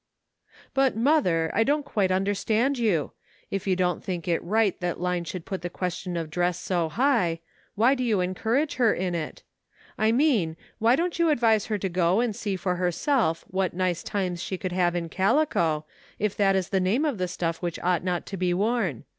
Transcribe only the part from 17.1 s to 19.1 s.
the stuff which ought not to be worn.